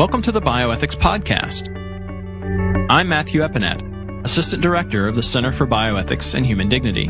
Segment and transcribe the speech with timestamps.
[0.00, 1.68] Welcome to the Bioethics Podcast.
[2.88, 3.82] I'm Matthew Eppinette,
[4.24, 7.08] Assistant Director of the Center for Bioethics and Human Dignity.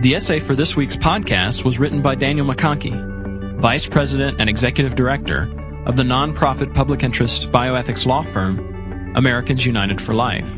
[0.00, 4.96] The essay for this week's podcast was written by Daniel McConchie, Vice President and Executive
[4.96, 5.42] Director
[5.86, 10.56] of the nonprofit public interest bioethics law firm Americans United for Life.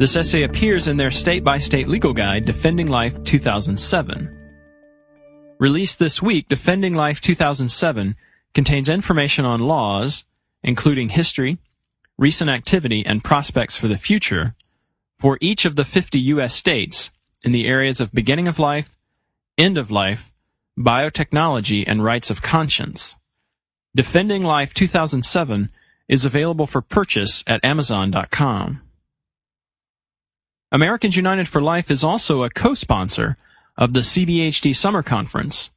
[0.00, 4.36] This essay appears in their state by state legal guide, Defending Life 2007.
[5.60, 8.16] Released this week, Defending Life 2007
[8.54, 10.24] contains information on laws,
[10.62, 11.58] including history,
[12.16, 14.54] recent activity, and prospects for the future,
[15.18, 16.54] for each of the 50 U.S.
[16.54, 17.10] states
[17.44, 18.96] in the areas of beginning of life,
[19.58, 20.32] end of life,
[20.78, 23.16] biotechnology, and rights of conscience.
[23.94, 25.70] Defending Life 2007
[26.08, 28.80] is available for purchase at Amazon.com.
[30.72, 33.36] Americans United for Life is also a co-sponsor
[33.76, 35.70] of the CBHD Summer Conference,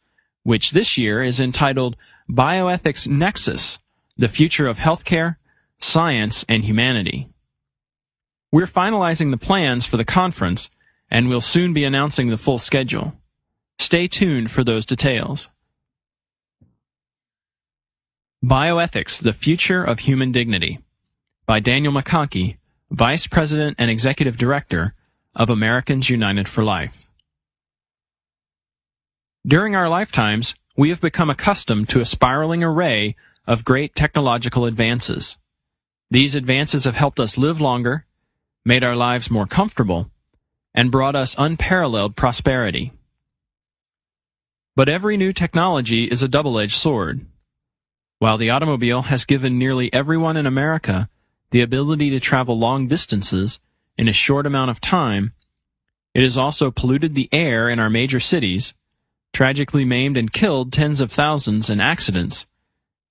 [0.43, 1.95] which this year is entitled
[2.29, 3.79] Bioethics Nexus,
[4.17, 5.37] the Future of Healthcare,
[5.79, 7.29] Science, and Humanity.
[8.51, 10.69] We're finalizing the plans for the conference,
[11.09, 13.13] and we'll soon be announcing the full schedule.
[13.79, 15.49] Stay tuned for those details.
[18.43, 20.79] Bioethics, the Future of Human Dignity
[21.45, 22.57] by Daniel McConchie,
[22.91, 24.93] Vice President and Executive Director
[25.33, 27.09] of Americans United for Life.
[29.45, 33.15] During our lifetimes, we have become accustomed to a spiraling array
[33.47, 35.39] of great technological advances.
[36.11, 38.05] These advances have helped us live longer,
[38.63, 40.11] made our lives more comfortable,
[40.75, 42.93] and brought us unparalleled prosperity.
[44.75, 47.25] But every new technology is a double-edged sword.
[48.19, 51.09] While the automobile has given nearly everyone in America
[51.49, 53.59] the ability to travel long distances
[53.97, 55.33] in a short amount of time,
[56.13, 58.75] it has also polluted the air in our major cities
[59.37, 62.47] tragically maimed and killed tens of thousands in accidents,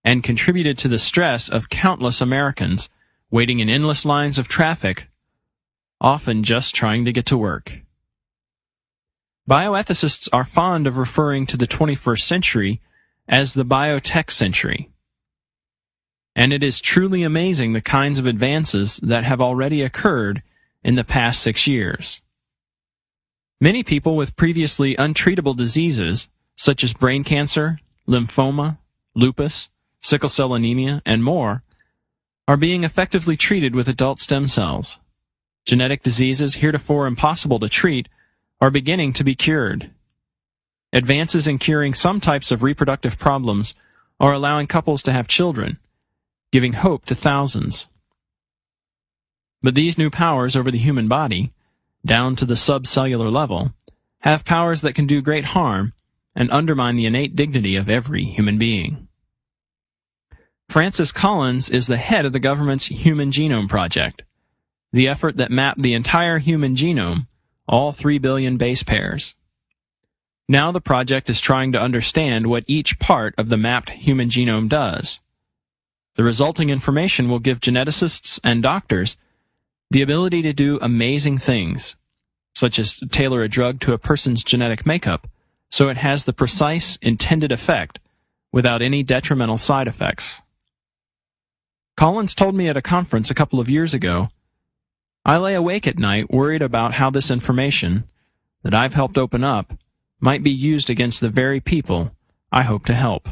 [0.03, 2.91] and contributed to the stress of countless Americans
[3.31, 5.09] waiting in endless lines of traffic,
[6.01, 7.83] often just trying to get to work.
[9.49, 12.81] Bioethicists are fond of referring to the 21st century
[13.29, 14.91] as the biotech century.
[16.35, 20.43] And it is truly amazing the kinds of advances that have already occurred
[20.83, 22.21] in the past six years.
[23.61, 28.77] Many people with previously untreatable diseases, such as brain cancer, lymphoma,
[29.15, 29.71] lupus,
[30.03, 31.63] sickle cell anemia, and more,
[32.47, 35.01] are being effectively treated with adult stem cells.
[35.65, 38.09] Genetic diseases heretofore impossible to treat
[38.61, 39.91] are beginning to be cured.
[40.93, 43.75] Advances in curing some types of reproductive problems
[44.21, 45.79] are allowing couples to have children,
[46.53, 47.89] giving hope to thousands.
[49.63, 51.53] But these new powers over the human body
[52.05, 53.73] down to the subcellular level,
[54.21, 55.93] have powers that can do great harm
[56.35, 59.09] and undermine the innate dignity of every human being.
[60.69, 64.25] Francis Collins is the head of the government's Human Genome Project,
[64.93, 67.27] the effort that mapped the entire human genome,
[67.69, 69.35] all 3 billion base pairs.
[70.49, 74.69] Now the project is trying to understand what each part of the mapped human genome
[74.69, 75.21] does.
[76.15, 79.17] The resulting information will give geneticists and doctors
[79.91, 81.97] the ability to do amazing things,
[82.55, 85.29] such as tailor a drug to a person's genetic makeup
[85.71, 87.99] so it has the precise intended effect
[88.53, 90.43] without any detrimental side effects.
[91.97, 94.29] Collins told me at a conference a couple of years ago,
[95.25, 98.05] I lay awake at night worried about how this information
[98.63, 99.75] that I've helped open up
[100.21, 102.13] might be used against the very people
[102.53, 103.29] I hope to help.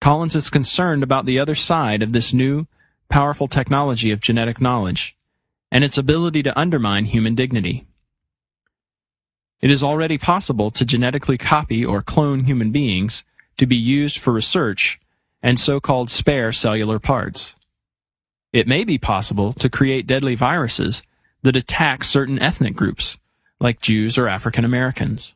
[0.00, 2.66] Collins is concerned about the other side of this new
[3.12, 5.14] powerful technology of genetic knowledge,
[5.70, 7.86] and its ability to undermine human dignity.
[9.60, 13.22] It is already possible to genetically copy or clone human beings
[13.58, 14.98] to be used for research
[15.42, 17.54] and so-called spare cellular parts.
[18.50, 21.02] It may be possible to create deadly viruses
[21.42, 23.18] that attack certain ethnic groups,
[23.60, 25.34] like Jews or African Americans.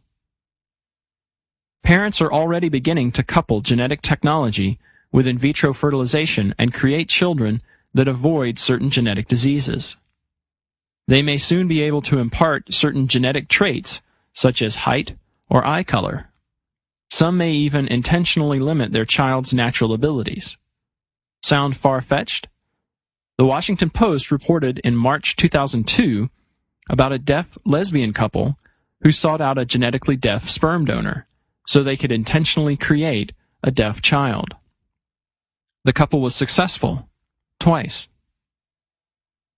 [1.83, 4.79] Parents are already beginning to couple genetic technology
[5.17, 7.63] with in vitro fertilization and create children
[7.95, 9.97] that avoid certain genetic diseases.
[11.09, 14.03] They may soon be able to impart certain genetic traits,
[14.35, 15.17] such as height
[15.49, 16.29] or eye color.
[17.11, 20.59] Some may even intentionally limit their child's natural abilities.
[21.43, 22.49] Sound far-fetched?
[23.39, 26.29] The Washington Post reported in March 2002
[26.91, 28.59] about a deaf lesbian couple
[29.01, 31.27] who sought out a genetically deaf sperm donor
[31.67, 34.57] so they could intentionally create a deaf child.
[35.87, 37.09] The couple was successful.
[37.61, 38.09] Twice.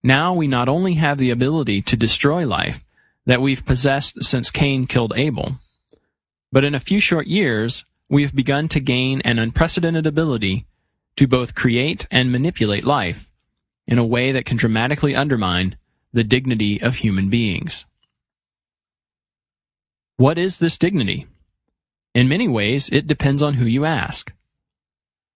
[0.03, 2.85] Now we not only have the ability to destroy life
[3.25, 5.55] that we've possessed since Cain killed Abel,
[6.53, 10.67] but in a few short years, we have begun to gain an unprecedented ability
[11.17, 13.33] to both create and manipulate life
[13.87, 15.79] in a way that can dramatically undermine
[16.13, 17.87] the dignity of human beings.
[20.19, 21.27] What is this dignity?
[22.15, 24.31] In many ways, it depends on who you ask.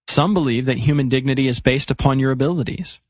[0.08, 3.00] Some believe that human dignity is based upon your abilities.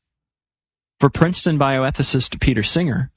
[0.99, 3.11] For Princeton bioethicist Peter Singer,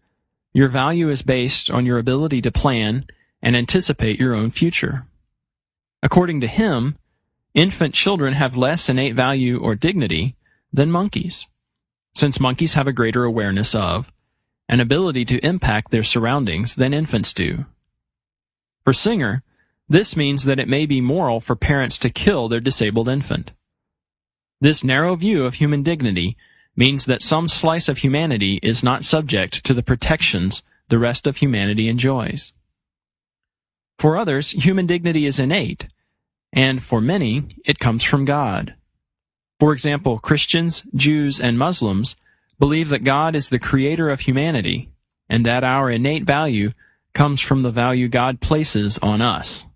[0.52, 3.05] your value is based on your ability to plan
[3.43, 5.06] and anticipate your own future.
[6.02, 6.96] According to him,
[7.55, 10.34] infant children have less innate value or dignity
[10.73, 11.46] than monkeys,
[12.14, 14.12] since monkeys have a greater awareness of
[14.69, 17.67] and ability to impact their surroundings than infants do.
[18.82, 19.43] For Singer,
[19.88, 23.52] this means that it may be moral for parents to kill their disabled infant.
[24.61, 26.37] This narrow view of human dignity
[26.76, 31.38] means that some slice of humanity is not subject to the protections the rest of
[31.38, 32.53] humanity enjoys.
[33.99, 35.88] For others, human dignity is innate,
[36.53, 38.75] and for many, it comes from God.
[39.58, 42.14] For example, Christians, Jews, and Muslims
[42.59, 44.91] believe that God is the creator of humanity,
[45.29, 46.73] and that our innate value
[47.14, 49.67] comes from the value God places on us.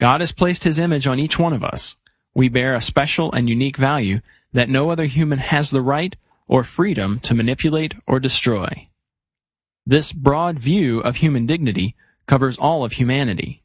[0.00, 1.96] God has placed His image on each one of us,
[2.34, 4.20] we bear a special and unique value
[4.52, 8.88] that no other human has the right or freedom to manipulate or destroy.
[9.86, 11.96] This broad view of human dignity
[12.26, 13.62] covers all of humanity.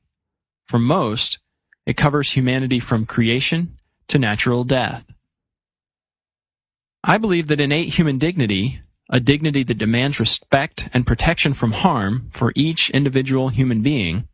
[0.67, 1.39] For most,
[1.85, 3.77] it covers humanity from creation
[4.07, 5.05] to natural death.
[7.03, 12.29] I believe that innate human dignity, a dignity that demands respect and protection from harm
[12.31, 14.27] for each individual human being,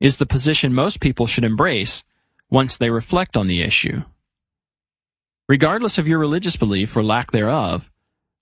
[0.00, 2.04] is the position most people should embrace
[2.50, 4.02] once they reflect on the issue.
[5.48, 7.90] Regardless of your religious belief or lack thereof,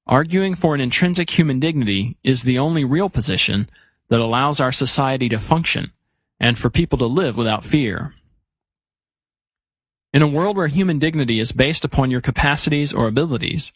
[0.07, 3.69] arguing for an intrinsic human dignity is the only real position
[4.09, 5.93] that allows our society to function
[6.39, 8.15] and for people to live without fear.
[10.13, 13.73] In a world where human dignity is based upon your capacities or abilities,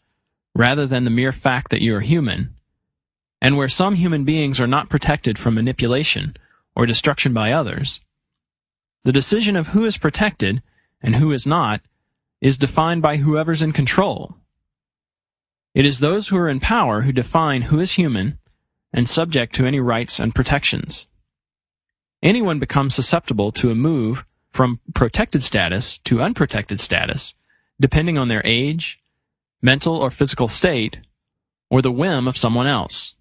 [0.54, 2.54] rather than the mere fact that you are human,
[3.40, 6.36] and where some human beings are not protected from manipulation
[6.74, 8.00] or destruction by others,
[9.04, 10.62] the decision of who is protected
[11.02, 11.80] and who is not
[12.40, 14.36] is defined by whoever's in control.
[15.74, 18.38] It is those who are in power who define who is human
[18.92, 21.08] and subject to any rights and protections.
[22.22, 27.34] Anyone becomes susceptible to a move from protected status to unprotected status
[27.80, 29.00] depending on their age,
[29.62, 30.98] mental or physical state,
[31.70, 33.14] or the whim of someone else.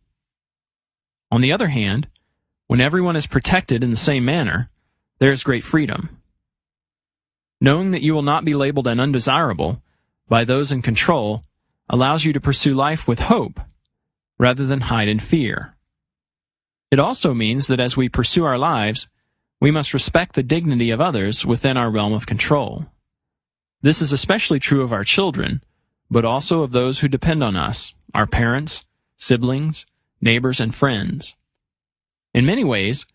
[1.31, 2.07] On the other hand,
[2.67, 4.69] when everyone is protected in the same manner,
[5.19, 6.21] there is great freedom.
[7.62, 9.81] Knowing that you will not be labeled an undesirable
[10.27, 11.44] by those in control
[11.89, 13.60] allows you to pursue life with hope
[14.38, 15.75] rather than hide in fear.
[16.92, 19.07] It also means that as we pursue our lives,
[19.60, 22.86] we must respect the dignity of others within our realm of control.
[23.81, 25.62] This is especially true of our children,
[26.10, 28.86] but also of those who depend on us, our parents,
[29.18, 29.86] siblings,
[30.22, 31.36] neighbors, and friends.
[32.33, 33.06] In many ways,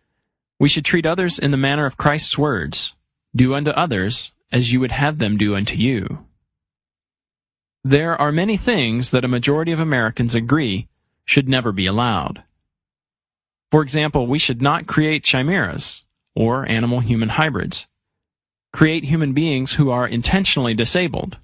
[0.64, 2.94] we should treat others in the manner of Christ's words,
[3.36, 6.24] do unto others as you would have them do unto you.
[7.84, 10.88] There are many things that a majority of Americans agree
[11.26, 12.44] should never be allowed.
[13.70, 16.02] For example, we should not create chimeras,
[16.34, 17.86] or animal-human hybrids.
[18.72, 21.36] Create human beings who are intentionally disabled.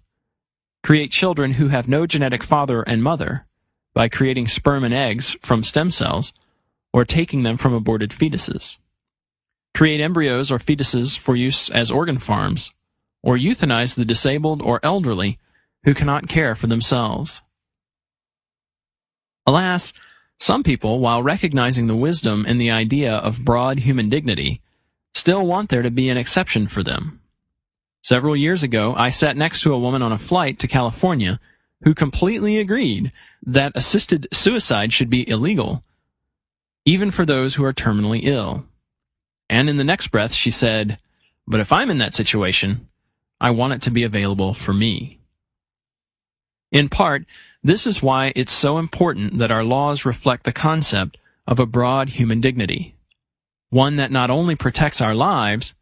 [0.83, 3.45] Create children who have no genetic father and mother
[3.93, 6.33] by creating sperm and eggs from stem cells
[6.91, 8.79] or taking them from aborted fetuses
[9.75, 12.73] create embryos or fetuses for use as organ farms,
[13.23, 15.39] or euthanize the disabled or elderly
[15.85, 17.43] who cannot care for themselves.
[19.47, 19.93] Alas,
[20.39, 24.61] some people, while recognizing the wisdom in the idea of broad human dignity,
[25.15, 27.21] still want there to be an exception for them.
[28.03, 31.39] Several years ago, I sat next to a woman on a flight to California
[31.83, 33.13] who completely agreed
[33.45, 35.83] that assisted suicide should be illegal,
[36.85, 38.65] even for those who are terminally ill.
[39.51, 40.99] And in the next breath, she said,
[41.45, 42.89] But if I'm in that situation,
[43.41, 45.19] I want it to be available for me.
[46.71, 47.25] In part,
[47.61, 52.11] this is why it's so important that our laws reflect the concept of a broad
[52.11, 52.95] human dignity.
[53.71, 55.75] One that not only protects our lives,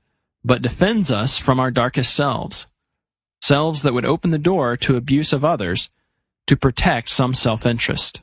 [0.43, 2.67] but defends us from our darkest selves.
[3.43, 5.91] Selves that would open the door to abuse of others
[6.47, 8.23] to protect some self-interest.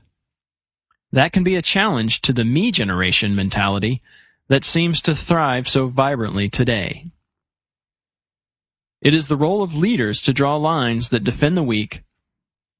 [1.11, 4.01] That can be a challenge to the me generation mentality
[4.47, 7.11] that seems to thrive so vibrantly today.
[9.01, 12.03] It is the role of leaders to draw lines that defend the weak,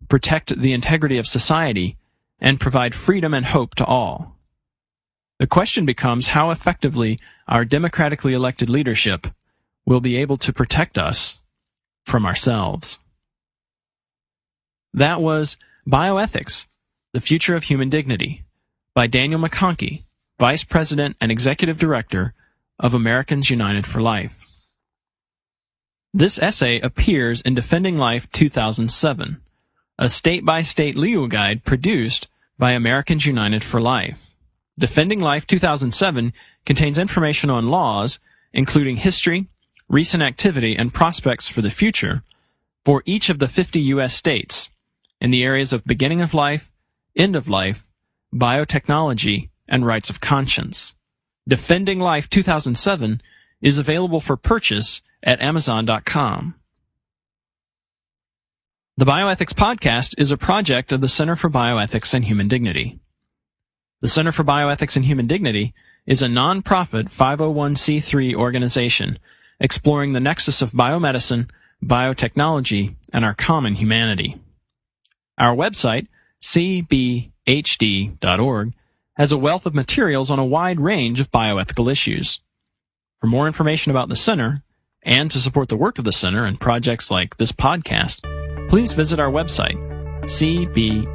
[0.09, 1.97] protect the integrity of society,
[2.39, 4.37] and provide freedom and hope to all.
[5.39, 9.27] The question becomes how effectively our democratically elected leadership
[9.85, 11.41] will be able to protect us
[12.05, 12.99] from ourselves.
[14.93, 15.57] That was
[15.87, 16.67] Bioethics,
[17.13, 18.45] The Future of Human Dignity
[18.93, 20.04] by Daniel McConchie,
[20.37, 22.33] Vice President and Executive Director
[22.77, 24.43] of Americans United for Life.
[26.13, 29.39] This essay appears in Defending Life 2007,
[29.97, 32.27] a state-by-state legal guide produced
[32.57, 34.35] by Americans United for Life.
[34.77, 36.33] Defending Life 2007
[36.65, 38.19] contains information on laws,
[38.51, 39.47] including history,
[39.87, 42.23] recent activity, and prospects for the future
[42.83, 44.13] for each of the 50 U.S.
[44.13, 44.69] states
[45.21, 46.73] in the areas of beginning of life,
[47.15, 47.87] end of life,
[48.33, 50.95] biotechnology, and rights of conscience.
[51.47, 53.21] Defending Life 2007
[53.61, 56.55] is available for purchase at Amazon.com.
[58.97, 62.99] The Bioethics Podcast is a project of the Center for Bioethics and Human Dignity.
[64.01, 65.73] The Center for Bioethics and Human Dignity
[66.05, 69.19] is a nonprofit 501c3 organization
[69.59, 71.49] exploring the nexus of biomedicine,
[71.83, 74.41] biotechnology, and our common humanity.
[75.37, 76.07] Our website,
[76.41, 77.33] cbhd.org,
[79.15, 82.41] has a wealth of materials on a wide range of bioethical issues.
[83.21, 84.61] For more information about the Center,
[85.03, 88.21] and to support the work of the Center and projects like this podcast,
[88.69, 89.77] please visit our website,
[90.23, 91.05] cbhd.org.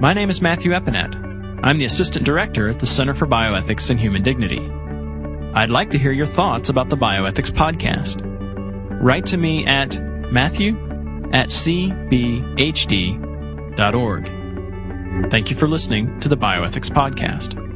[0.00, 1.14] My name is Matthew Eppinette.
[1.62, 4.68] I'm the Assistant Director at the Center for Bioethics and Human Dignity.
[5.54, 8.20] I'd like to hear your thoughts about the Bioethics Podcast.
[9.00, 10.74] Write to me at matthew
[11.32, 12.42] at cbhd.org.
[15.30, 17.71] Thank you for listening to the Bioethics Podcast.